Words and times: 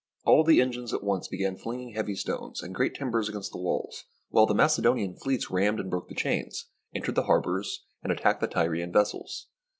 All 0.25 0.43
the 0.43 0.61
engines 0.61 0.95
at 0.95 1.03
once 1.03 1.27
began 1.27 1.57
flinging 1.59 1.91
heavy 1.93 2.15
stones 2.15 2.63
and 2.63 2.73
great 2.73 2.95
timbers 2.95 3.29
against 3.29 3.51
the 3.51 3.59
walls, 3.61 4.05
while 4.29 4.47
the 4.47 4.55
Macedonian 4.55 5.15
fleets 5.15 5.51
rammed 5.51 5.79
and 5.79 5.91
broke 5.91 6.09
the 6.09 6.15
chains, 6.15 6.69
entered 6.91 7.13
the 7.13 7.25
harbours, 7.25 7.85
and 8.01 8.11
attacked 8.11 8.41
the 8.41 8.47
Tyrian 8.47 8.91
vessels. 8.91 9.45